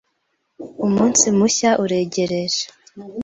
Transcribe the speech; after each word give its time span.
Umunsi 0.85 1.25
mushya 1.37 1.71
uregereje. 1.83 2.63